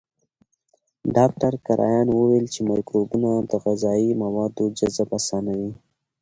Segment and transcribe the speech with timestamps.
[1.15, 5.71] ډاکټر کرایان وویل چې مایکروبونه د غذایي موادو جذب اسانوي.